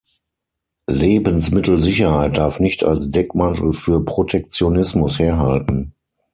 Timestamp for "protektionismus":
4.03-5.19